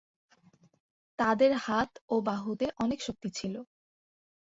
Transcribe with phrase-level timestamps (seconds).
[1.19, 3.55] তাদের হাত ও বাহুতে অনেক শক্তি ছিল।